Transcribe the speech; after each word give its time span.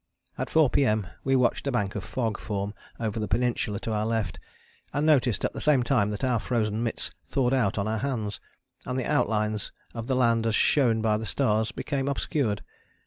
At 0.35 0.49
4 0.49 0.71
P.M. 0.71 1.05
we 1.23 1.35
watched 1.35 1.67
a 1.67 1.71
bank 1.71 1.93
of 1.93 2.03
fog 2.03 2.39
form 2.39 2.73
over 2.99 3.19
the 3.19 3.27
peninsula 3.27 3.79
to 3.81 3.91
our 3.93 4.07
left 4.07 4.39
and 4.91 5.05
noticed 5.05 5.45
at 5.45 5.53
the 5.53 5.61
same 5.61 5.83
time 5.83 6.09
that 6.09 6.23
our 6.23 6.39
frozen 6.39 6.81
mitts 6.81 7.11
thawed 7.23 7.53
out 7.53 7.77
on 7.77 7.87
our 7.87 7.99
hands, 7.99 8.39
and 8.83 8.97
the 8.97 9.05
outlines 9.05 9.71
of 9.93 10.07
the 10.07 10.15
land 10.15 10.47
as 10.47 10.55
shown 10.55 11.03
by 11.03 11.17
the 11.17 11.25
stars 11.27 11.71
became 11.71 12.07
obscured. 12.07 12.63